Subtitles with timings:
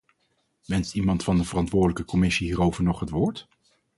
[0.67, 3.47] Wenst iemand van de verantwoordelijke commissie hierover nog het woord?